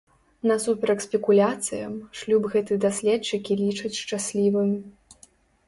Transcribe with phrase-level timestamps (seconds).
[0.51, 4.77] Насуперак спекуляцыям, шлюб гэты даследчыкі лічаць шчаслівым.